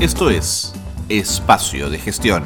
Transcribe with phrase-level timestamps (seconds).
[0.00, 0.72] Esto es
[1.08, 2.44] Espacio de Gestión,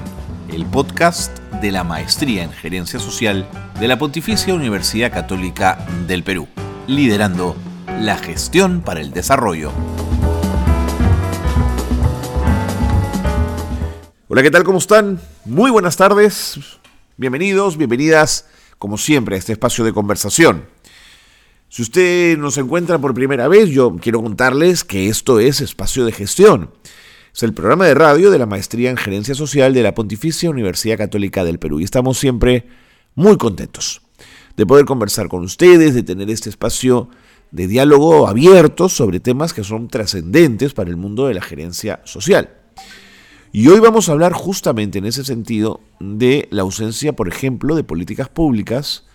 [0.51, 3.47] el podcast de la Maestría en Gerencia Social
[3.79, 6.49] de la Pontificia Universidad Católica del Perú,
[6.87, 7.54] liderando
[8.01, 9.71] la gestión para el desarrollo.
[14.29, 14.65] Hola, ¿qué tal?
[14.65, 15.21] ¿Cómo están?
[15.44, 16.59] Muy buenas tardes.
[17.19, 18.48] Bienvenidos, bienvenidas,
[18.79, 20.71] como siempre, a este espacio de conversación.
[21.69, 26.12] Si usted nos encuentra por primera vez, yo quiero contarles que esto es Espacio de
[26.12, 26.71] Gestión
[27.35, 30.99] es el programa de radio de la Maestría en Gerencia Social de la Pontificia Universidad
[30.99, 31.81] Católica del Perú.
[31.81, 32.67] Y estamos siempre
[33.15, 34.03] muy contentos
[34.57, 37.09] de poder conversar con ustedes, de tener este espacio
[37.51, 42.51] de diálogo abierto sobre temas que son trascendentes para el mundo de la gerencia social.
[43.51, 47.85] Y hoy vamos a hablar justamente en ese sentido de la ausencia, por ejemplo, de
[47.85, 49.07] políticas públicas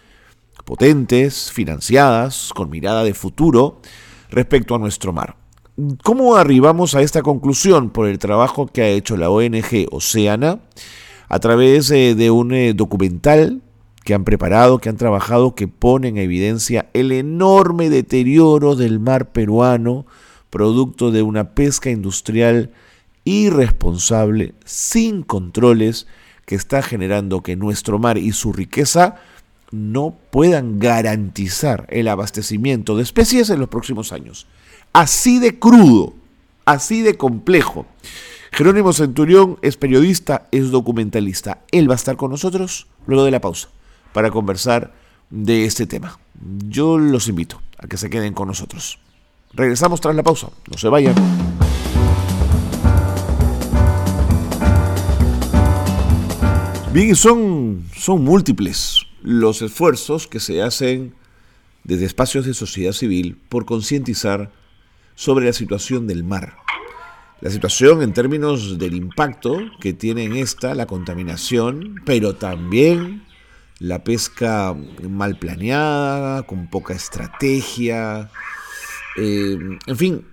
[0.65, 3.79] potentes, financiadas, con mirada de futuro
[4.29, 5.36] respecto a nuestro mar.
[6.01, 7.91] ¿Cómo arribamos a esta conclusión?
[7.91, 10.59] Por el trabajo que ha hecho la ONG Oceana
[11.29, 13.61] a través eh, de un eh, documental
[14.03, 19.31] que han preparado, que han trabajado, que pone en evidencia el enorme deterioro del mar
[19.31, 20.07] peruano,
[20.49, 22.71] producto de una pesca industrial
[23.23, 26.07] irresponsable, sin controles,
[26.47, 29.17] que está generando que nuestro mar y su riqueza
[29.69, 34.47] no puedan garantizar el abastecimiento de especies en los próximos años.
[34.97, 36.15] Así de crudo,
[36.65, 37.85] así de complejo.
[38.51, 41.59] Jerónimo Centurión es periodista, es documentalista.
[41.71, 43.69] Él va a estar con nosotros luego de la pausa
[44.11, 44.95] para conversar
[45.29, 46.17] de este tema.
[46.67, 48.97] Yo los invito a que se queden con nosotros.
[49.53, 51.13] Regresamos tras la pausa, no se vayan.
[56.91, 61.13] Bien, son, son múltiples los esfuerzos que se hacen
[61.83, 64.56] desde espacios de sociedad civil por concientizar
[65.17, 66.57] sobre la situación del mar.
[67.41, 73.23] La situación en términos del impacto que tiene en esta la contaminación, pero también
[73.79, 78.29] la pesca mal planeada, con poca estrategia,
[79.17, 80.25] eh, en fin,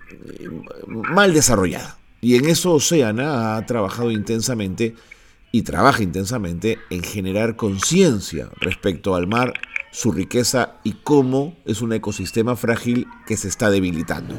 [0.87, 1.97] mal desarrollada.
[2.21, 4.95] Y en eso Oceana ha trabajado intensamente
[5.55, 9.53] y trabaja intensamente en generar conciencia respecto al mar
[9.89, 14.35] su riqueza y cómo es un ecosistema frágil que se está debilitando.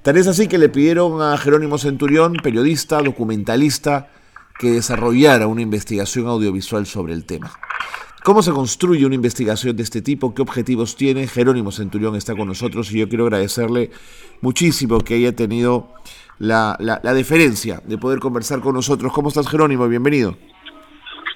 [0.00, 4.10] Tal es así que le pidieron a Jerónimo Centurión, periodista, documentalista,
[4.58, 7.52] que desarrollara una investigación audiovisual sobre el tema.
[8.24, 10.34] ¿Cómo se construye una investigación de este tipo?
[10.34, 11.26] ¿Qué objetivos tiene?
[11.26, 13.90] Jerónimo Centurión está con nosotros y yo quiero agradecerle
[14.40, 15.92] muchísimo que haya tenido
[16.38, 19.12] la, la, la deferencia de poder conversar con nosotros.
[19.12, 19.88] ¿Cómo estás, Jerónimo?
[19.88, 20.36] Bienvenido.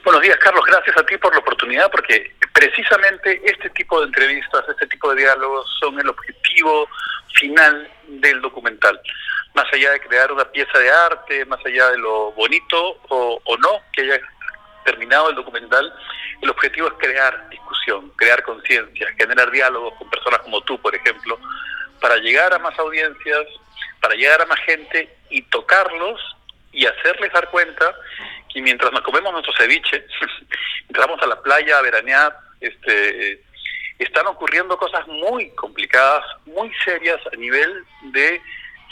[0.04, 0.64] Buenos días, Carlos.
[0.66, 5.22] Gracias a ti por la oportunidad, porque precisamente este tipo de entrevistas, este tipo de
[5.22, 6.88] diálogos son el objetivo
[7.34, 9.00] final del documental.
[9.54, 13.56] Más allá de crear una pieza de arte, más allá de lo bonito o, o
[13.58, 14.20] no que haya
[14.84, 15.92] terminado el documental,
[16.40, 21.38] el objetivo es crear discusión, crear conciencia, generar diálogos con personas como tú, por ejemplo,
[22.00, 23.46] para llegar a más audiencias,
[24.02, 26.20] para llegar a más gente y tocarlos
[26.72, 27.94] y hacerles dar cuenta
[28.54, 30.04] y mientras nos comemos nuestro ceviche,
[30.88, 33.40] entramos a la playa a veranear, este,
[33.98, 38.42] están ocurriendo cosas muy complicadas, muy serias a nivel de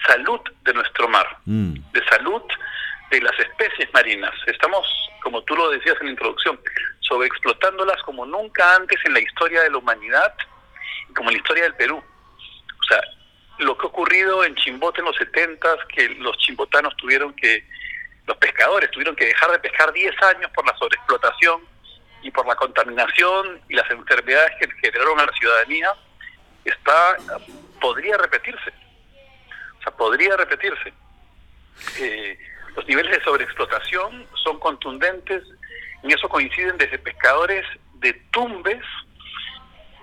[0.07, 1.75] salud de nuestro mar, mm.
[1.93, 2.43] de salud
[3.11, 4.33] de las especies marinas.
[4.47, 4.87] Estamos,
[5.23, 6.59] como tú lo decías en la introducción,
[7.01, 10.33] sobreexplotándolas como nunca antes en la historia de la humanidad
[11.09, 11.99] y como en la historia del Perú.
[11.99, 13.01] O sea,
[13.61, 17.65] lo que ha ocurrido en Chimbote en los 70, que los chimbotanos tuvieron que
[18.27, 21.63] los pescadores tuvieron que dejar de pescar 10 años por la sobreexplotación
[22.23, 25.93] y por la contaminación y las enfermedades que generaron a la ciudadanía,
[26.65, 27.17] está
[27.81, 28.73] podría repetirse.
[29.79, 30.93] O sea, podría repetirse.
[31.99, 32.39] Eh,
[32.77, 35.43] los niveles de sobreexplotación son contundentes,
[36.03, 38.85] y eso coinciden desde pescadores de Tumbes,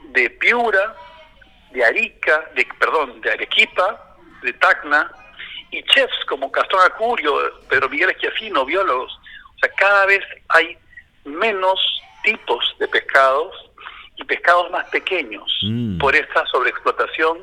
[0.10, 0.96] de Piura,
[1.72, 5.12] de Arica, de perdón, de Arequipa, de Tacna,
[5.72, 7.34] y chefs como Gastón Acurio,
[7.70, 9.12] Pedro Miguel Esquiafino, biólogos.
[9.56, 10.78] O sea, cada vez hay
[11.26, 11.80] menos
[12.24, 13.54] tipos de pescados
[14.16, 15.98] y pescados más pequeños mm.
[15.98, 17.40] por esta sobreexplotación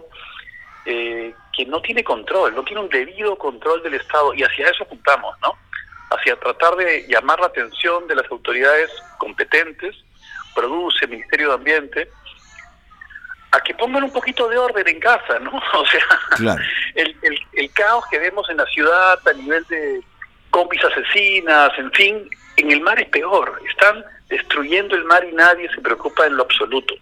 [0.87, 4.85] eh, que no tiene control, no tiene un debido control del Estado y hacia eso
[4.85, 5.57] apuntamos, ¿no?
[6.11, 9.97] Hacia tratar de llamar la atención de las autoridades competentes,
[10.55, 12.11] produce Ministerio de Ambiente,
[13.55, 15.53] a que pongan un poquito de orden en casa, ¿no?
[15.75, 16.57] O sea,
[16.95, 17.17] el,
[17.53, 20.01] el, caos que vemos en la ciudad a nivel de
[20.51, 23.61] combis asesinas, en fin, en el mar es peor.
[23.69, 26.95] Están destruyendo el mar y nadie se preocupa en lo absoluto.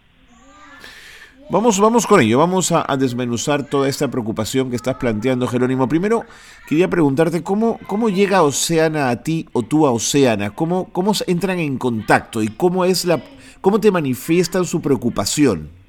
[1.51, 5.87] Vamos, vamos con ello, vamos a, desmenuzar toda esta preocupación que estás planteando, Jerónimo.
[5.87, 6.25] Primero,
[6.67, 11.59] quería preguntarte cómo, cómo llega Oceana a ti o tú a Oceana, cómo, cómo entran
[11.59, 13.21] en contacto y cómo es la,
[13.61, 15.82] cómo te manifiestan su preocupación.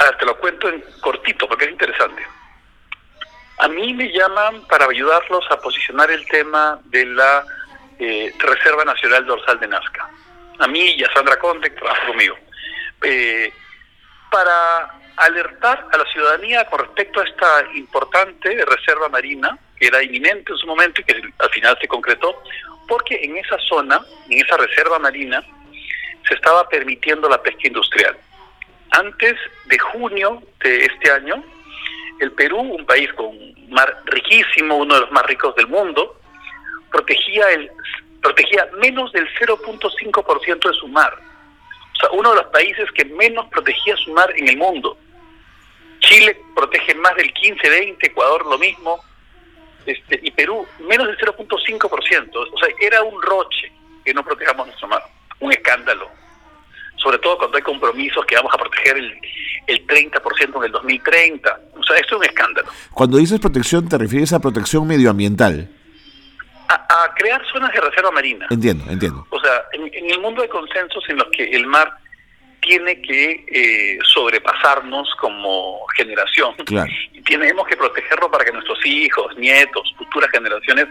[0.00, 2.26] O sea, te lo cuento en cortito porque es interesante.
[3.58, 7.44] A mí me llaman para ayudarlos a posicionar el tema de la
[7.98, 10.08] eh, Reserva Nacional Dorsal de Nazca.
[10.58, 12.34] A mí y a Sandra Conde, que trabaja conmigo.
[13.02, 13.52] Eh,
[14.30, 20.52] para alertar a la ciudadanía con respecto a esta importante reserva marina, que era inminente
[20.52, 22.42] en su momento y que al final se concretó,
[22.88, 24.00] porque en esa zona,
[24.30, 25.44] en esa reserva marina,
[26.26, 28.16] se estaba permitiendo la pesca industrial.
[28.92, 29.34] Antes
[29.66, 31.42] de junio de este año,
[32.20, 33.36] el Perú, un país con
[33.70, 36.20] mar riquísimo, uno de los más ricos del mundo,
[36.90, 37.70] protegía el
[38.20, 41.16] protegía menos del 0.5% de su mar
[42.12, 44.96] uno de los países que menos protegía su mar en el mundo.
[46.00, 49.02] Chile protege más del 15, 20, Ecuador lo mismo,
[49.86, 52.36] este, y Perú menos del 0.5%.
[52.36, 53.70] O sea, era un roche
[54.04, 55.02] que no protejamos nuestro mar,
[55.40, 56.08] un escándalo.
[57.02, 59.18] Sobre todo cuando hay compromisos que vamos a proteger el,
[59.66, 61.60] el 30% en el 2030.
[61.78, 62.68] O sea, esto es un escándalo.
[62.92, 65.68] Cuando dices protección, ¿te refieres a protección medioambiental?
[66.70, 68.46] a, crear zonas de reserva marina.
[68.50, 69.26] Entiendo, entiendo.
[69.30, 71.92] O sea, en, el mundo hay consensos en los que el mar
[72.60, 76.54] tiene que eh, sobrepasarnos como generación.
[76.66, 76.90] Claro.
[77.12, 80.86] Y tenemos que protegerlo para que nuestros hijos, nietos, futuras generaciones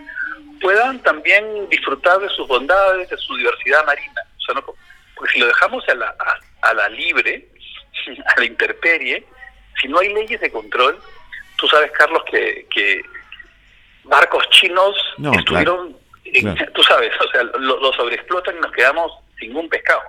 [0.60, 4.22] puedan también disfrutar de sus bondades, de su diversidad marina.
[4.38, 4.74] O sea, no,
[5.20, 6.16] porque si lo dejamos a la,
[6.62, 7.50] a, la libre,
[8.26, 9.26] a la intemperie,
[9.80, 10.98] si no hay leyes de control,
[11.58, 13.02] tú sabes, Carlos, que, que
[14.06, 14.96] barcos chinos
[15.34, 15.96] estuvieron,
[16.74, 20.02] tú sabes, o sea, lo, sobreexplotan y nos quedamos sin un pescado.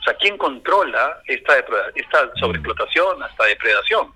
[0.00, 1.54] O sea, ¿quién controla esta,
[1.94, 4.12] esta sobreexplotación, esta depredación?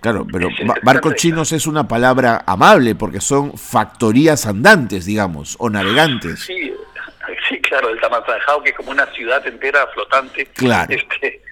[0.00, 0.48] Claro, pero
[0.82, 6.40] barcos chinos es una palabra amable porque son factorías andantes, digamos, o navegantes.
[6.40, 6.72] Sí,
[7.48, 10.94] sí claro, el Tamazanjao, que es como una ciudad entera flotante, claro.
[10.94, 11.42] este,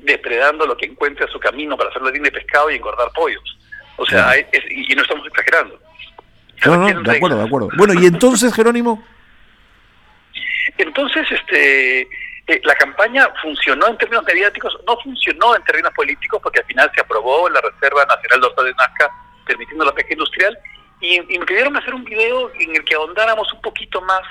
[0.00, 3.58] depredando lo que encuentre a su camino para hacerlo de pescado y engordar pollos.
[3.96, 5.78] O sea, y no estamos exagerando.
[6.64, 7.68] No, no, de acuerdo, de acuerdo.
[7.76, 9.04] Bueno, y entonces, Jerónimo.
[10.78, 12.02] Entonces, este,
[12.46, 16.90] eh, la campaña funcionó en términos mediáticos, no funcionó en términos políticos, porque al final
[16.94, 19.10] se aprobó la Reserva Nacional Dorsal de Nazca,
[19.46, 20.58] permitiendo la pesca industrial,
[21.00, 24.22] y, me pidieron hacer un video en el que ahondáramos un poquito más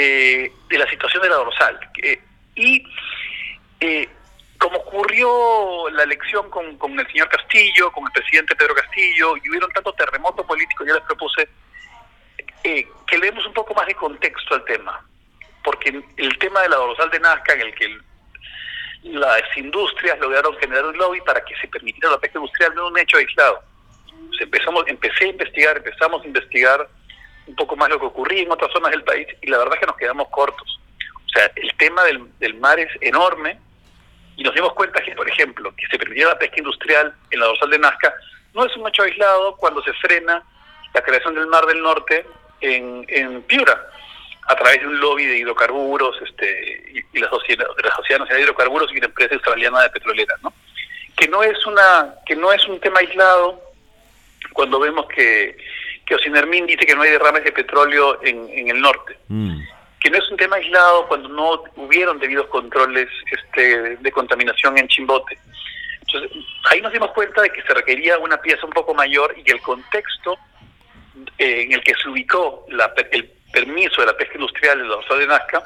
[0.00, 1.76] eh, de la situación de la dorsal.
[2.54, 2.84] y
[3.80, 4.08] eh,
[4.56, 6.66] como ocurrió la elección con,
[7.00, 11.02] el señor Castillo, con el presidente Pedro Castillo, y hubieron tanto terremoto político, yo les
[11.02, 11.48] propuse
[12.62, 15.04] eh, que le demos un poco más de contexto al tema,
[15.64, 17.98] porque el tema de la dorsal de Nazca, en el que
[19.02, 22.98] las industrias lograron generar un lobby para que se permitiera la pesca industrial, no un
[23.00, 23.64] hecho aislado.
[24.38, 26.88] empezamos, empecé a investigar, empezamos a investigar
[27.48, 29.80] un poco más lo que ocurría en otras zonas del país, y la verdad es
[29.80, 30.80] que nos quedamos cortos.
[31.26, 33.58] O sea, el tema del, del mar es enorme,
[34.36, 37.46] y nos dimos cuenta que, por ejemplo, que se perdiera la pesca industrial en la
[37.46, 38.14] dorsal de Nazca
[38.54, 40.42] no es un hecho aislado cuando se frena
[40.94, 42.24] la creación del Mar del Norte
[42.60, 43.90] en, en Piura
[44.46, 48.90] a través de un lobby de hidrocarburos este, y, las, de las océanos de hidrocarburos
[48.92, 50.52] y una empresa australiana de petrolera, ¿no?
[51.16, 53.60] Que no es una que no es un tema aislado
[54.52, 55.56] cuando vemos que
[56.08, 59.18] que Ocinermin dice que no hay derrames de petróleo en, en el norte.
[59.28, 59.60] Mm
[60.00, 64.88] que no es un tema aislado cuando no hubieron debidos controles este, de contaminación en
[64.88, 65.38] Chimbote.
[66.00, 66.30] Entonces,
[66.70, 69.52] ahí nos dimos cuenta de que se requería una pieza un poco mayor y que
[69.52, 70.38] el contexto
[71.36, 74.90] eh, en el que se ubicó la, el permiso de la pesca industrial de la
[74.96, 75.62] Dorsal de Nazca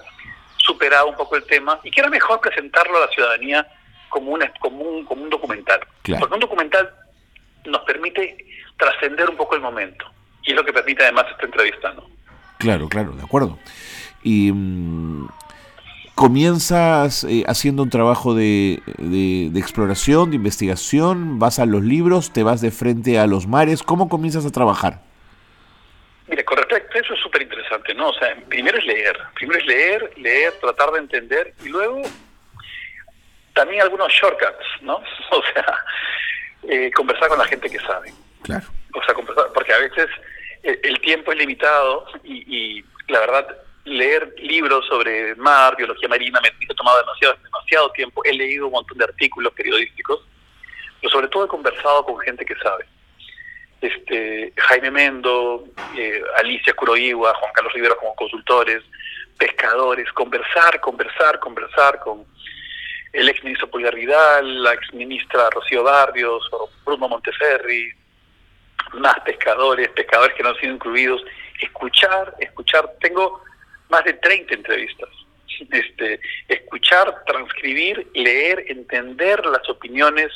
[0.57, 3.67] superaba un poco el tema y que era mejor presentarlo a la ciudadanía
[4.09, 5.81] como, una, como, un, como un documental.
[6.03, 6.91] Porque un documental
[7.65, 8.37] nos permite
[8.79, 10.11] trascender un poco el momento
[10.45, 11.93] y es lo que permite además esta entrevista.
[11.93, 12.09] ¿no?
[12.59, 13.59] Claro, claro, de acuerdo
[14.23, 15.29] y mm,
[16.15, 22.43] comienzas eh, haciendo un trabajo de, de, exploración, de investigación, vas a los libros, te
[22.43, 25.01] vas de frente a los mares, ¿cómo comienzas a trabajar?
[26.29, 28.09] Mire, con respecto a eso es súper interesante, ¿no?
[28.09, 32.03] O sea, primero es leer, primero es leer, leer, tratar de entender y luego
[33.55, 35.03] también algunos shortcuts, ¿no?
[35.31, 35.79] O sea,
[36.69, 38.13] eh, conversar con la gente que sabe.
[38.43, 38.67] Claro.
[38.95, 40.09] O sea, conversar, porque a veces
[40.63, 46.49] el tiempo es limitado y, y la verdad leer libros sobre mar, biología marina, me,
[46.49, 48.23] ha tomado demasiado, demasiado tiempo.
[48.25, 50.21] He leído un montón de artículos periodísticos,
[51.01, 52.87] pero sobre todo he conversado con gente que sabe.
[53.81, 55.65] Este, Jaime Mendo,
[55.97, 58.83] eh, Alicia Curoigua, Juan Carlos Rivera como consultores,
[59.37, 62.25] pescadores, conversar, conversar, conversar con,
[63.13, 67.93] el exministro Poliar Vidal, la exministra Rocío Barrios, o Bruno Monteferri,
[68.95, 71.23] más pescadores, pescadores que no han sido incluidos,
[71.61, 73.43] escuchar, escuchar, tengo
[73.89, 75.09] más de 30 entrevistas,
[75.71, 80.31] este, escuchar, transcribir, leer, entender las opiniones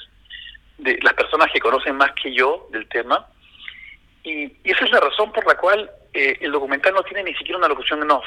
[0.78, 3.26] de las personas que conocen más que yo del tema,
[4.22, 7.58] y, esa es la razón por la cual eh, el documental no tiene ni siquiera
[7.58, 8.26] una locución en off,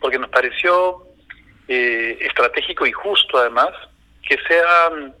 [0.00, 1.06] porque nos pareció
[1.68, 3.70] eh, estratégico y justo además
[4.28, 5.14] que sean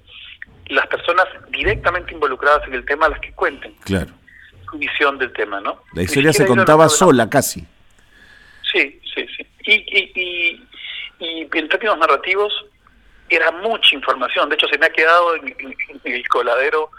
[0.66, 3.74] las personas directamente involucradas en el tema las que cuenten.
[3.84, 4.10] Claro.
[4.72, 5.82] Su visión del tema, ¿no?
[5.92, 7.60] La historia se contaba sola casi.
[8.72, 9.46] Sí, sí, sí.
[9.66, 10.66] Y, y,
[11.20, 12.52] y, en términos narrativos
[13.28, 14.48] era mucha información.
[14.48, 15.54] De hecho, se me ha quedado en,
[16.04, 16.90] el coladero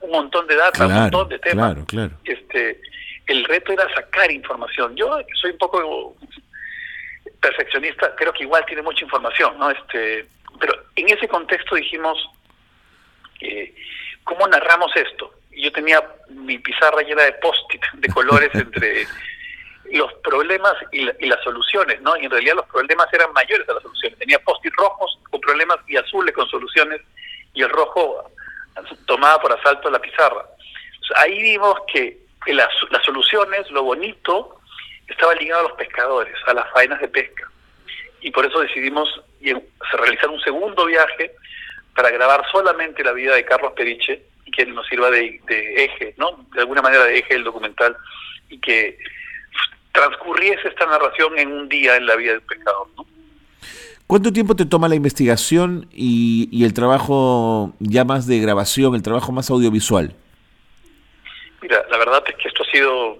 [0.00, 1.72] un montón de datos, un montón de temas.
[1.72, 2.12] Claro, claro.
[2.24, 2.80] Este,
[3.26, 4.96] el reto era sacar información.
[4.96, 6.16] Yo soy un poco
[7.40, 9.70] perfeccionista, creo que igual tiene mucha información, ¿no?
[9.70, 10.26] Este,
[10.58, 12.18] pero en ese contexto dijimos,
[13.40, 13.74] eh,
[14.24, 15.32] ¿cómo narramos esto?
[15.52, 19.06] Y yo tenía mi pizarra llena de post-it, de colores entre
[19.92, 22.16] los problemas y, las soluciones, ¿no?
[22.16, 24.18] Y en realidad los problemas eran mayores a las soluciones.
[24.18, 27.00] Tenía post-it rojos con problemas y azules con soluciones,
[27.54, 28.30] y el rojo
[29.06, 30.46] tomaba por asalto la pizarra.
[31.16, 34.58] ahí vimos que las, las soluciones, lo bonito,
[35.06, 37.50] estaba ligado a los pescadores, a las faenas de pesca.
[38.20, 39.08] Y por eso decidimos
[39.92, 41.32] realizar un segundo viaje
[41.94, 46.44] para grabar solamente la vida de Carlos Periche y que nos sirva de, eje, ¿no?
[46.54, 47.96] De alguna manera de eje del documental
[48.48, 48.98] y que
[49.92, 53.06] transcurriese esta narración en un día en la vida del pescador, ¿no?
[54.06, 59.02] ¿Cuánto tiempo te toma la investigación y, y, el trabajo ya más de grabación, el
[59.02, 60.14] trabajo más audiovisual?
[61.62, 63.18] Mira, la verdad es que esto ha sido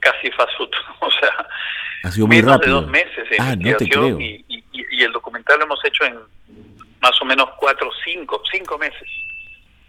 [0.00, 0.70] casi fast food,
[1.00, 1.46] o sea,
[2.04, 4.44] ha sido muy menos de dos meses de ah, investigación Y,
[5.02, 6.16] el documental lo hemos hecho en
[7.00, 9.08] más o menos cuatro, cinco, cinco meses.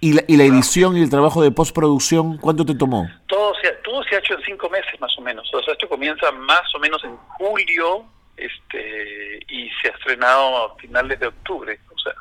[0.04, 3.10] ¿Y la, y la edición y el trabajo de postproducción, cuánto te tomó?
[3.28, 5.50] Todo se, todo se ha hecho en cinco meses más o menos.
[5.54, 8.04] O sea, esto comienza más o menos en julio
[8.36, 11.80] este y se ha estrenado a finales de octubre.
[11.96, 12.14] O sea,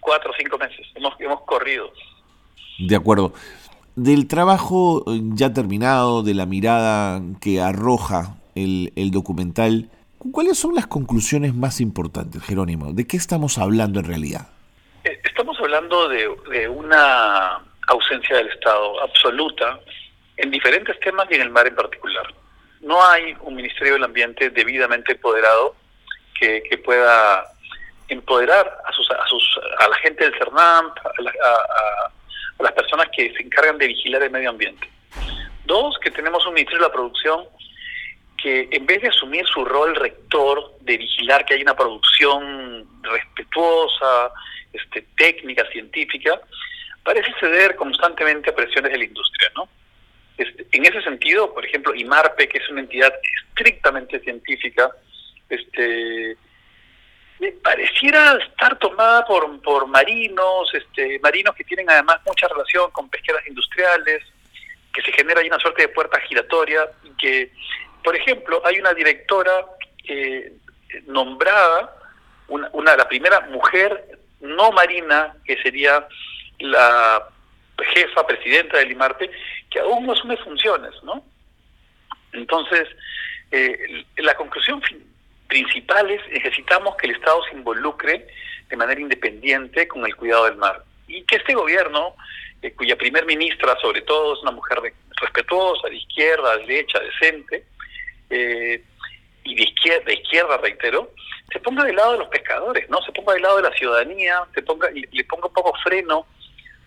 [0.00, 0.86] cuatro o cinco meses.
[0.94, 1.90] Hemos, hemos corrido.
[2.78, 3.32] De acuerdo
[3.96, 10.86] del trabajo eh, ya terminado, de la mirada que arroja el, documental, ¿cuáles son las
[10.86, 12.92] conclusiones más importantes, Jerónimo?
[12.92, 14.48] ¿De qué estamos hablando en realidad?
[15.50, 19.80] Estamos hablando de, una ausencia del Estado absoluta
[20.36, 22.32] en diferentes temas y en el mar en particular.
[22.82, 25.74] No hay un Ministerio del Ambiente debidamente empoderado
[26.38, 27.44] que, pueda
[28.06, 33.32] empoderar a, sus, a, sus, a la gente del CERNAMP, a, a las personas que
[33.32, 34.88] se encargan de vigilar el medio ambiente.
[35.64, 37.44] Dos, que tenemos un Ministerio de la Producción
[38.40, 44.30] que en vez de asumir su rol rector de vigilar que hay una producción respetuosa,
[44.72, 46.40] este, técnica, científica,
[47.02, 49.68] parece ceder constantemente a presiones de la industria, ¿no?
[50.36, 53.12] Este, en ese sentido, por ejemplo, IMARPE, que es una entidad
[53.50, 54.90] estrictamente científica,
[55.48, 56.36] este,
[57.62, 63.46] pareciera estar tomada por, por marinos, este, marinos que tienen además mucha relación con pesqueras
[63.46, 64.22] industriales,
[64.92, 67.52] que se genera ahí una suerte de puerta giratoria, y que,
[68.02, 69.66] por ejemplo, hay una directora
[70.04, 70.52] eh,
[71.06, 71.96] nombrada,
[72.48, 76.06] una, una, la primera mujer no marina, que sería
[76.58, 77.28] la
[77.94, 79.30] jefa presidenta del IMARPE,
[79.70, 81.24] que aún no asume funciones, ¿no?
[82.32, 82.88] Entonces,
[83.50, 84.80] eh, la conclusión
[85.48, 88.26] principales, necesitamos que el Estado se involucre
[88.68, 90.84] de manera independiente con el cuidado del mar.
[91.08, 92.14] Y que este gobierno,
[92.62, 94.78] eh, cuya primer ministra sobre todo es una mujer
[95.20, 97.64] respetuosa, de izquierda, de derecha, decente,
[98.30, 98.82] eh,
[99.50, 101.10] y de izquierda, de izquierda, reitero,
[101.52, 104.42] se ponga del lado de los pescadores, no se ponga del lado de la ciudadanía,
[104.54, 106.26] se ponga le ponga un poco freno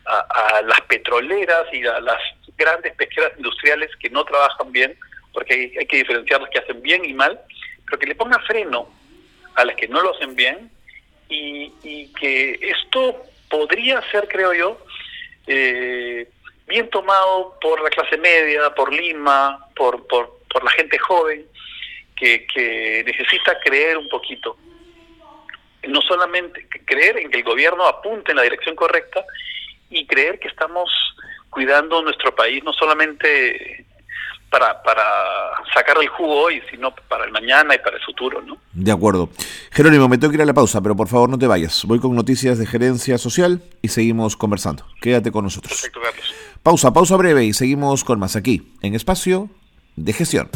[0.05, 2.21] a, las petroleras y a las
[2.57, 4.97] grandes pesqueras industriales que no trabajan bien,
[5.33, 7.39] porque hay, hay que diferenciar las que hacen bien y mal,
[7.85, 8.87] pero que le ponga freno
[9.55, 10.71] a las que no lo hacen bien
[11.29, 14.77] y, que esto podría ser, creo yo,
[15.47, 16.29] eh,
[16.67, 21.45] bien tomado por la clase media, por Lima, por, por, por la gente joven,
[22.23, 24.55] que, que necesita creer un poquito.
[25.87, 29.25] No solamente creer en que el gobierno apunte en la dirección correcta
[29.89, 30.89] y creer que estamos
[31.49, 33.85] cuidando nuestro país, no solamente
[34.49, 35.03] para, para
[35.73, 38.57] sacar el jugo hoy, sino para el mañana y para el futuro, ¿no?
[38.71, 39.29] De acuerdo.
[39.71, 41.83] Jerónimo, me tengo que ir a la pausa, pero por favor no te vayas.
[41.85, 44.85] Voy con noticias de gerencia social y seguimos conversando.
[45.01, 45.73] Quédate con nosotros.
[45.73, 46.33] Perfecto, Carlos.
[46.63, 49.49] Pausa, pausa breve y seguimos con más aquí, en Espacio
[49.97, 50.49] de Gestión.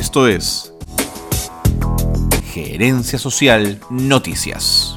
[0.00, 0.72] Esto es
[2.54, 4.96] Gerencia Social Noticias.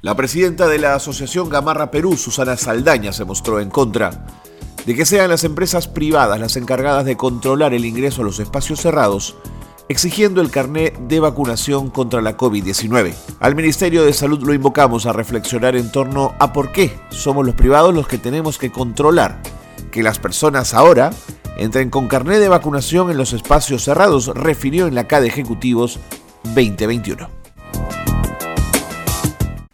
[0.00, 4.24] La presidenta de la Asociación Gamarra Perú, Susana Saldaña, se mostró en contra
[4.86, 8.80] de que sean las empresas privadas las encargadas de controlar el ingreso a los espacios
[8.80, 9.36] cerrados,
[9.90, 13.12] exigiendo el carné de vacunación contra la COVID-19.
[13.40, 17.56] Al Ministerio de Salud lo invocamos a reflexionar en torno a por qué somos los
[17.56, 19.42] privados los que tenemos que controlar
[19.90, 21.10] que las personas ahora
[21.56, 25.98] entren con carné de vacunación en los espacios cerrados, refirió en la CAD Ejecutivos
[26.54, 27.28] 2021.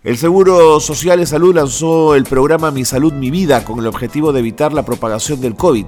[0.03, 4.33] El Seguro Social de Salud lanzó el programa Mi Salud, Mi Vida con el objetivo
[4.33, 5.85] de evitar la propagación del COVID,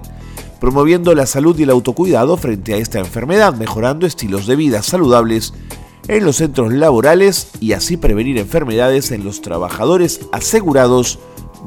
[0.61, 5.55] promoviendo la salud y el autocuidado frente a esta enfermedad, mejorando estilos de vida saludables
[6.09, 11.19] en los centros laborales y así prevenir enfermedades en los trabajadores asegurados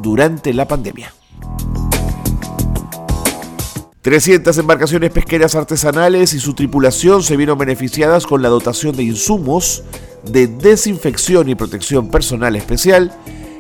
[0.02, 1.14] durante la pandemia.
[4.06, 9.84] 300 embarcaciones pesqueras artesanales y su tripulación se vieron beneficiadas con la dotación de insumos
[10.30, 13.18] de desinfección y protección personal especial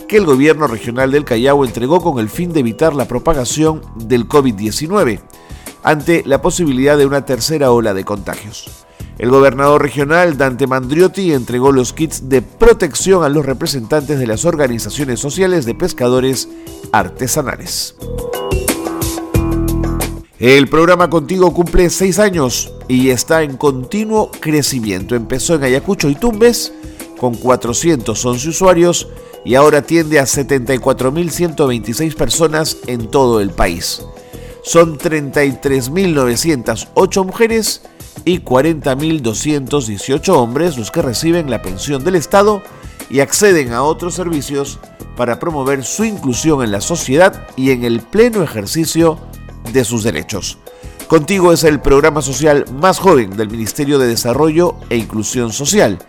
[0.07, 4.29] que el gobierno regional del Callao entregó con el fin de evitar la propagación del
[4.29, 5.19] COVID-19
[5.81, 8.85] ante la posibilidad de una tercera ola de contagios.
[9.17, 14.45] El gobernador regional Dante Mandriotti entregó los kits de protección a los representantes de las
[14.45, 16.47] organizaciones sociales de pescadores
[16.91, 17.95] artesanales.
[20.45, 25.15] El programa Contigo cumple seis años y está en continuo crecimiento.
[25.15, 26.71] Empezó en Ayacucho y Tumbes
[27.19, 29.07] con 411 usuarios
[29.43, 34.03] y ahora atiende a 74.126 personas en todo el país.
[34.61, 37.81] Son 33.908 mujeres
[38.23, 42.61] y 40.218 hombres los que reciben la pensión del Estado
[43.09, 44.77] y acceden a otros servicios
[45.17, 49.17] para promover su inclusión en la sociedad y en el pleno ejercicio
[49.71, 50.57] de sus derechos.
[51.07, 55.99] Contigo es el programa social más joven del Ministerio de Desarrollo e Inclusión Social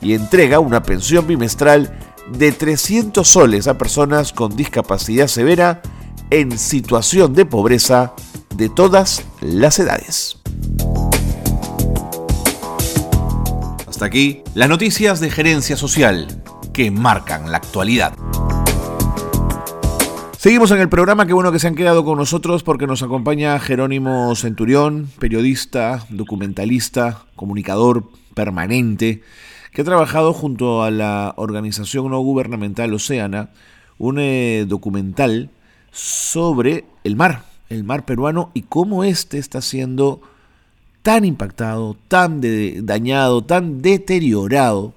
[0.00, 1.98] y entrega una pensión bimestral
[2.32, 5.82] de 300 soles a personas con discapacidad severa
[6.30, 8.14] en situación de pobreza
[8.54, 10.38] de todas las edades.
[13.86, 18.12] Hasta aquí las noticias de gerencia social que marcan la actualidad.
[20.46, 23.58] Seguimos en el programa, qué bueno que se han quedado con nosotros porque nos acompaña
[23.58, 29.24] Jerónimo Centurión, periodista, documentalista, comunicador permanente,
[29.72, 33.50] que ha trabajado junto a la organización no gubernamental Oceana,
[33.98, 35.50] un eh, documental
[35.90, 40.20] sobre el mar, el mar peruano y cómo éste está siendo
[41.02, 42.40] tan impactado, tan
[42.86, 44.94] dañado, tan deteriorado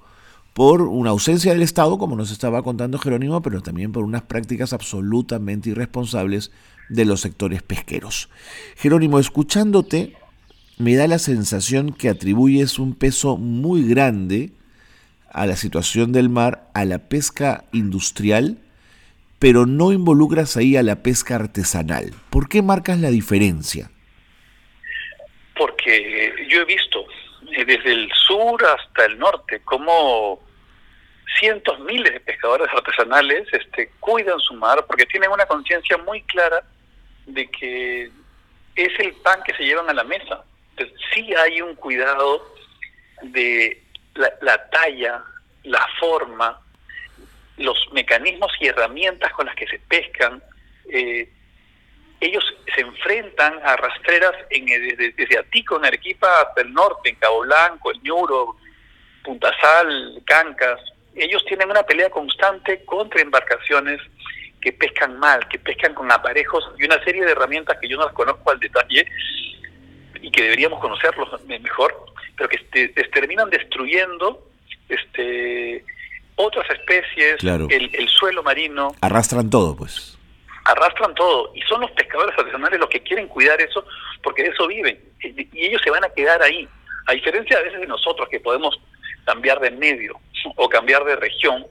[0.59, 4.73] por una ausencia del Estado, como nos estaba contando Jerónimo, pero también por unas prácticas
[4.73, 6.51] absolutamente irresponsables
[6.89, 8.29] de los sectores pesqueros.
[8.75, 10.17] Jerónimo, escuchándote,
[10.77, 14.51] me da la sensación que atribuyes un peso muy grande
[15.31, 18.57] a la situación del mar, a la pesca industrial,
[19.39, 22.11] pero no involucras ahí a la pesca artesanal.
[22.29, 23.91] ¿Por qué marcas la diferencia?
[25.57, 27.05] Porque yo he visto
[27.55, 30.48] eh, desde el sur hasta el norte, como
[31.37, 36.63] cientos, miles de pescadores artesanales este, cuidan su mar porque tienen una conciencia muy clara
[37.25, 38.11] de que
[38.75, 40.43] es el pan que se llevan a la mesa.
[40.71, 42.53] Entonces, sí hay un cuidado
[43.21, 43.81] de
[44.15, 45.23] la, talla,
[45.63, 46.59] la forma,
[47.57, 50.41] los mecanismos y herramientas con las que se pescan.
[50.91, 51.29] Eh,
[52.21, 57.15] ellos se enfrentan a rastreras en, desde, desde Atico, en Arequipa, hasta el norte, en
[57.15, 58.57] Cabo Blanco, El Ñuro,
[59.23, 60.79] Punta Sal, Cancas.
[61.15, 63.99] Ellos tienen una pelea constante contra embarcaciones
[64.61, 68.05] que pescan mal, que pescan con aparejos y una serie de herramientas que yo no
[68.05, 69.05] las conozco al detalle
[70.21, 71.95] y que deberíamos conocerlos mejor,
[72.35, 72.57] pero que
[73.13, 74.45] terminan destruyendo
[74.89, 75.83] este
[76.35, 78.95] otras especies, el, el suelo marino.
[79.01, 80.17] Arrastran todo, pues.
[80.63, 83.85] Arrastran todo y son los pescadores artesanales los que quieren cuidar eso
[84.21, 86.67] porque de eso viven y ellos se van a quedar ahí
[87.07, 88.79] a diferencia a veces de nosotros que podemos
[89.25, 90.19] cambiar de medio
[90.55, 91.65] o cambiar de región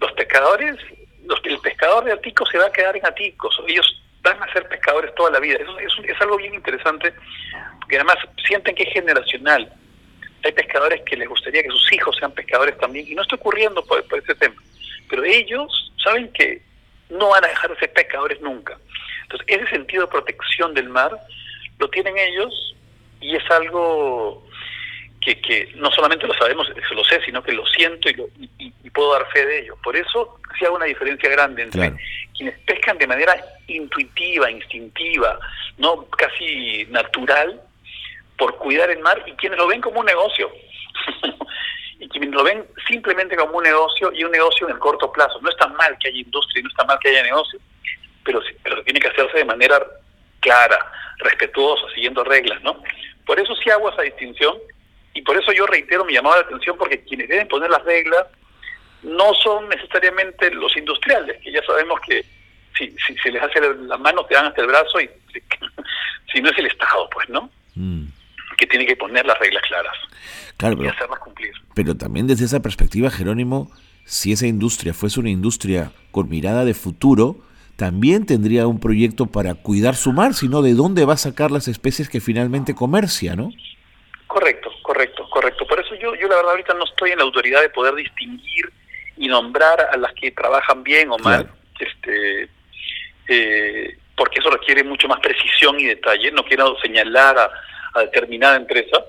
[0.00, 0.76] los pescadores
[1.24, 4.68] los, el pescador de Atico se va a quedar en Aticos ellos van a ser
[4.68, 5.58] pescadores toda la vida.
[5.58, 7.12] Es, algo bien interesante
[7.80, 9.72] porque además sienten que es generacional.
[10.44, 13.84] Hay pescadores que les gustaría que sus hijos sean pescadores también y no está ocurriendo
[13.84, 14.56] por, por ese tema.
[15.08, 16.62] Pero ellos saben que
[17.08, 18.78] no van a dejar de ser pescadores nunca.
[19.22, 21.12] Entonces, ese sentido de protección del mar
[21.78, 22.74] lo tienen ellos
[23.20, 24.46] y es algo
[25.20, 28.28] que, que no solamente lo sabemos, eso lo sé, sino que lo siento y, lo,
[28.58, 29.76] y, puedo dar fe de ello.
[29.82, 31.94] Por eso sí hago una diferencia grande entre
[32.36, 33.36] quienes pescan de manera
[33.68, 35.38] intuitiva, instintiva,
[35.78, 37.60] no casi natural,
[38.36, 40.50] por cuidar el mar y quienes lo ven como un negocio.
[42.00, 45.38] y quienes lo ven simplemente como un negocio y un negocio en el corto plazo.
[45.42, 47.60] No está mal que haya industria, no está mal que haya negocio,
[48.24, 49.80] pero, pero tiene que hacerse de manera
[50.40, 50.78] clara,
[51.18, 52.82] respetuosa, siguiendo reglas, ¿no?
[53.26, 54.56] Por eso sí hago esa distinción
[55.14, 58.26] y por eso yo reitero mi llamado de atención porque quienes deben poner las reglas
[59.02, 62.24] no son necesariamente los industriales, que ya sabemos que
[62.76, 65.10] si, si se les hace la mano te dan hasta el brazo y
[66.32, 67.50] si no es el Estado, pues, ¿no?
[67.74, 68.04] Mm.
[68.56, 69.96] Que tiene que poner las reglas claras
[70.58, 71.52] claro, y hacerlas cumplir.
[71.74, 73.70] Pero también desde esa perspectiva, Jerónimo,
[74.04, 77.38] si esa industria fuese una industria con mirada de futuro,
[77.76, 81.68] también tendría un proyecto para cuidar su mar, sino de dónde va a sacar las
[81.68, 83.50] especies que finalmente comercia, ¿no?
[84.26, 85.66] Correcto, correcto.
[85.66, 88.72] Por eso yo, yo la verdad ahorita no estoy en la autoridad de poder distinguir
[89.16, 92.48] y nombrar a las que trabajan bien o mal, este,
[93.28, 96.30] eh, porque eso requiere mucho más precisión y detalle.
[96.32, 99.04] No quiero señalar a, determinada empresa.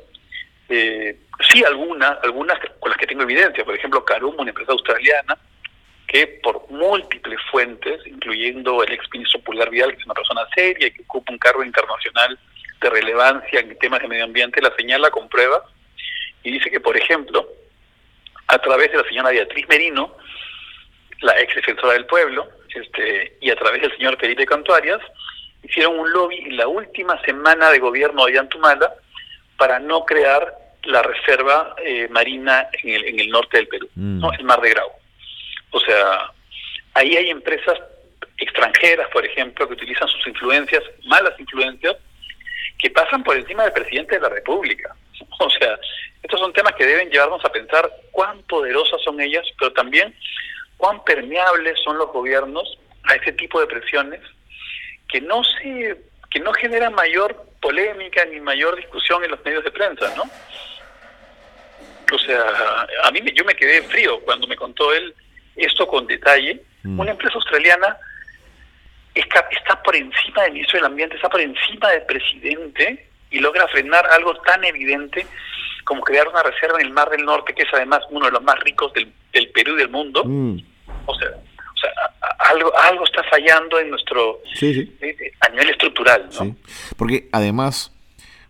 [0.68, 1.18] Eh,
[1.50, 3.64] sí, algunas, algunas con las que tengo evidencia.
[3.64, 5.38] Por ejemplo, Carum, una empresa australiana,
[6.08, 10.88] que por múltiples fuentes, incluyendo el ex ministro Pulgar Vidal, que es una persona seria
[10.88, 12.38] y que ocupa un cargo internacional
[12.82, 15.62] de relevancia en temas de medio ambiente, la señala con pruebas
[16.44, 17.48] y dice que, por ejemplo,
[18.48, 20.16] a través de la señora Beatriz Merino,
[21.22, 25.00] la ex defensora del pueblo, este, y a través del señor Felipe Cantuarias,
[25.64, 28.94] hicieron un lobby en la última semana de gobierno de Yantumala
[29.58, 34.20] para no crear la reserva eh, marina en el, en el norte del Perú, mm.
[34.20, 34.34] ¿no?
[34.34, 34.90] el Mar de Grau.
[35.72, 36.32] O sea,
[36.96, 37.80] ahí hay empresas
[38.38, 41.96] extranjeras, por ejemplo, que utilizan sus influencias, malas influencias,
[42.80, 44.96] que pasan por encima del presidente de la República.
[45.40, 45.80] O sea,
[46.24, 50.16] estos son temas que deben llevarnos a pensar cuán poderosas son ellas, pero también
[50.78, 54.22] cuán permeables son los gobiernos a ese tipo de presiones
[55.08, 55.98] que no se
[56.30, 60.24] que no generan mayor polémica ni mayor discusión en los medios de prensa, ¿no?
[62.14, 65.14] O sea, a mí yo me quedé frío cuando me contó él
[65.56, 66.62] esto con detalle.
[66.84, 67.00] Mm.
[67.00, 67.98] Una empresa australiana
[69.14, 73.68] está, está por encima del ministro del Ambiente, está por encima del presidente y logra
[73.70, 75.26] frenar algo tan evidente
[75.84, 78.44] como crear una reserva en el Mar del Norte, que es además uno de los
[78.44, 79.12] más ricos del,
[79.54, 80.24] Perú y del mundo.
[80.24, 80.60] Mm.
[81.06, 81.92] O sea, o sea
[82.50, 84.42] algo, algo está fallando en nuestro...
[84.62, 86.56] Eh, eh, a nivel estructural, ¿no?
[86.98, 87.94] Porque además,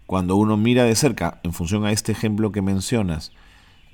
[0.06, 3.32] cuando uno mira de cerca, en función a este ejemplo que mencionas,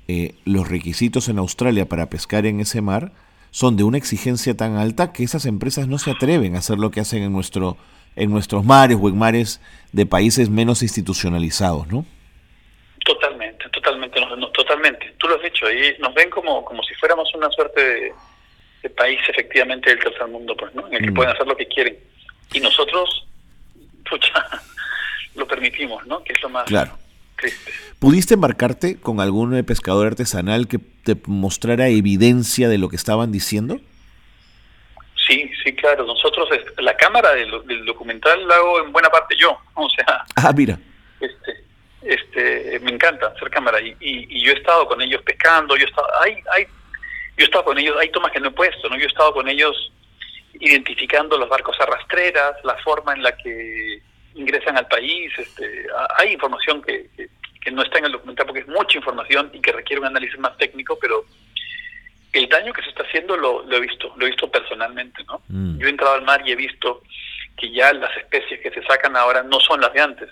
[0.08, 3.12] eh, los requisitos en Australia para pescar en ese mar
[3.50, 6.90] son de una exigencia tan alta que esas empresas no se atreven a hacer lo
[6.90, 7.76] que hacen en nuestro
[8.16, 9.60] en nuestros mares o en mares
[9.92, 12.04] de países menos institucionalizados, ¿no?
[13.04, 14.20] Totalmente, totalmente,
[14.52, 15.14] totalmente.
[15.18, 17.80] Tú lo has dicho, y nos ven como, como si fuéramos una suerte
[18.82, 20.86] de, país efectivamente del tercer mundo, pues, ¿no?
[20.88, 21.14] En el que mm.
[21.14, 21.96] pueden hacer lo que quieren.
[22.52, 23.26] Y nosotros,
[24.08, 24.44] pucha,
[25.36, 26.24] lo permitimos, ¿no?
[26.24, 26.92] Que es lo más claro.
[27.98, 33.80] ¿Pudiste embarcarte con algún pescador artesanal que te mostrara evidencia de lo que estaban diciendo?
[35.26, 36.06] Sí, sí, claro.
[36.06, 36.48] Nosotros,
[36.78, 39.58] la cámara del, documental la hago en buena parte yo.
[39.74, 40.24] O sea.
[40.36, 40.78] Ah, mira.
[41.20, 41.64] Este,
[42.02, 45.76] este, me encanta hacer cámara y, y, yo he estado con ellos pescando.
[45.76, 47.96] Yo he estado, hay, hay, yo he estado con ellos.
[48.00, 48.96] Hay tomas que no he puesto, no.
[48.96, 49.92] Yo he estado con ellos
[50.60, 54.02] identificando los barcos arrastreras, la forma en la que
[54.34, 55.32] ingresan al país.
[55.38, 55.86] Este,
[56.16, 59.72] hay información que, que, no está en el documental porque es mucha información y que
[59.72, 61.24] requiere un análisis más técnico, pero
[62.32, 65.42] el daño que se está haciendo lo, lo he visto, lo he visto personalmente, ¿no?
[65.48, 65.78] Mm.
[65.78, 67.02] Yo he entrado al mar y he visto
[67.58, 70.30] que ya las especies que se sacan ahora no son las de antes.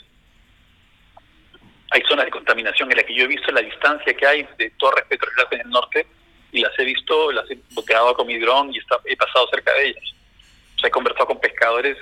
[1.91, 4.71] Hay zonas de contaminación en las que yo he visto la distancia que hay de
[4.79, 6.07] torres petroleras en el norte
[6.53, 9.89] y las he visto, las he boteado con mi dron y he pasado cerca de
[9.89, 10.15] ellas.
[10.77, 11.97] O sea, he conversado con pescadores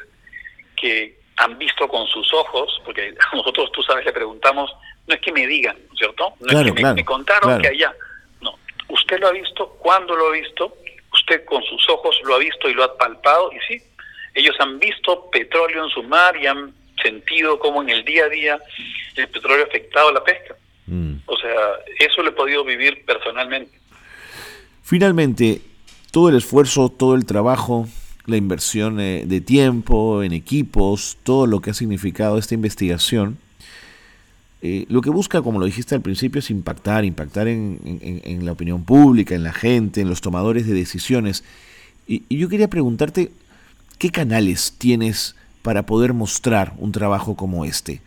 [0.76, 4.70] que han visto con sus ojos, porque a nosotros, tú sabes, le preguntamos,
[5.06, 6.34] no es que me digan, ¿cierto?
[6.40, 7.94] No es que me, contaron que allá.
[8.40, 10.76] No, usted lo ha visto, ¿cuándo lo ha visto?
[11.12, 13.82] Usted con sus ojos lo ha visto y lo ha palpado, y sí,
[14.34, 18.28] ellos han visto petróleo en su mar y han sentido cómo en el día a
[18.28, 18.58] día
[19.16, 20.56] el petróleo ha afectado la pesca.
[20.86, 21.16] Mm.
[21.26, 21.54] O sea,
[21.98, 23.78] eso lo he podido vivir personalmente.
[24.82, 25.60] Finalmente,
[26.10, 27.86] todo el esfuerzo, todo el trabajo,
[28.26, 33.38] la inversión eh, de tiempo, en equipos, todo lo que ha significado esta investigación,
[34.66, 38.84] eh, lo que busca, como lo dijiste al principio, es impactar, impactar en, la opinión
[38.84, 41.44] pública, en la gente, en los tomadores de decisiones.
[42.06, 43.30] Y, yo quería preguntarte,
[43.98, 48.00] ¿qué canales tienes para poder mostrar un trabajo como este?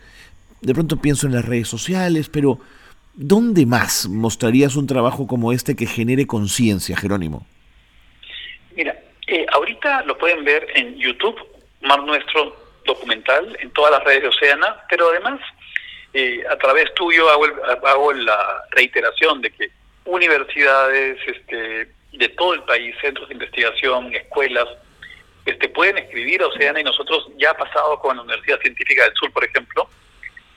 [0.60, 2.58] De pronto pienso en las redes sociales, pero
[3.14, 7.46] ¿dónde más mostrarías un trabajo como este que genere conciencia, Jerónimo?
[8.76, 8.96] Mira,
[9.28, 11.38] eh, ahorita lo pueden ver en YouTube,
[11.82, 15.40] Mar Nuestro documental, en todas las redes de Oceana, pero además
[16.14, 17.44] eh, a través tuyo hago,
[17.86, 19.70] hago la reiteración de que
[20.06, 24.66] universidades este, de todo el país, centros de investigación, escuelas,
[25.44, 29.14] este, pueden escribir a Oceana y nosotros ya ha pasado con la Universidad Científica del
[29.14, 29.88] Sur, por ejemplo,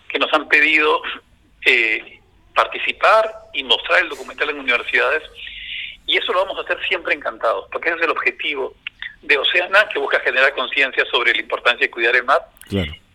[0.08, 1.02] que nos han pedido
[1.66, 2.20] eh,
[2.56, 5.24] participar y mostrar el documental en universidades
[6.12, 8.76] y eso lo vamos a hacer siempre encantados, porque ese es el objetivo
[9.22, 12.46] de Oceana, que busca generar conciencia sobre la importancia de cuidar el mar,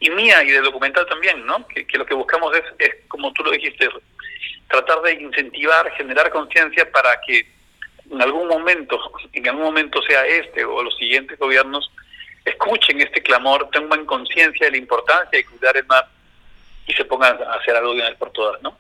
[0.01, 1.67] y mía y del documental también, ¿no?
[1.69, 3.87] Que, lo que buscamos es, es, como tú lo dijiste,
[4.69, 7.47] tratar de incentivar, generar conciencia para que
[8.11, 8.99] en algún momento,
[9.31, 11.93] en algún momento sea este o los siguientes gobiernos,
[12.47, 16.09] escuchen este clamor, tengan conciencia de la importancia de cuidar el mar
[16.87, 18.79] y se pongan a hacer algo de una vez por todas, ¿no?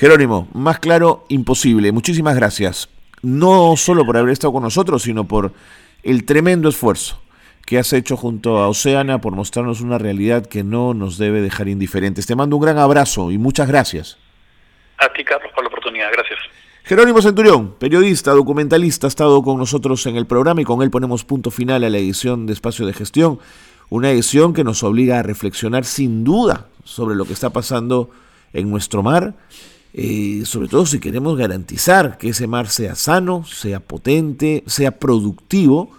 [0.00, 1.92] Jerónimo, más claro, imposible.
[1.92, 2.88] Muchísimas gracias.
[3.20, 5.52] No solo por haber estado con nosotros, sino por
[6.02, 7.20] el tremendo esfuerzo
[7.66, 11.68] que has hecho junto a Oceana por mostrarnos una realidad que no nos debe dejar
[11.68, 12.24] indiferentes.
[12.24, 14.16] Te mando un gran abrazo y muchas gracias.
[14.96, 16.08] A ti, Carlos, por la oportunidad.
[16.10, 16.38] Gracias.
[16.84, 21.26] Jerónimo Centurión, periodista, documentalista, ha estado con nosotros en el programa y con él ponemos
[21.26, 23.38] punto final a la edición de Espacio de Gestión,
[23.90, 28.08] una edición que nos obliga a reflexionar sin duda sobre lo que está pasando
[28.54, 29.34] en nuestro mar,
[29.92, 35.90] eh, sobre todo si queremos garantizar que ese mar sea sano, sea potente, sea productivo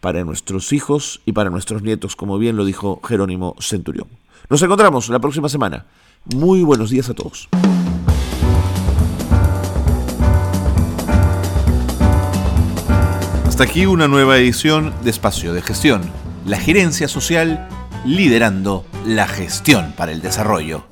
[0.00, 4.08] para nuestros hijos y para nuestros nietos, como bien lo dijo Jerónimo Centurión.
[4.48, 5.86] Nos encontramos la próxima semana.
[6.34, 7.48] Muy buenos días a todos.
[13.46, 16.02] Hasta aquí una nueva edición de Espacio de Gestión,
[16.44, 17.68] la gerencia social
[18.04, 20.84] liderando la gestión para el desarrollo.